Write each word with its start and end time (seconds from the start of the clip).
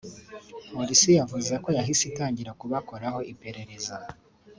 Polisi 0.75 1.09
yavuze 1.19 1.53
ko 1.63 1.69
yahise 1.77 2.03
itangira 2.11 2.51
kubakoraho 2.59 3.19
iperereza 3.33 3.95